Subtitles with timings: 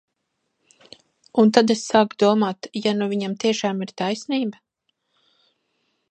[1.41, 4.63] Un tad es sāku domāt, ja nu viņam tiešām ir taisnība?